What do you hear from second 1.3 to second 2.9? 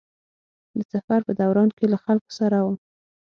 دوران کې له خلکو سره وم.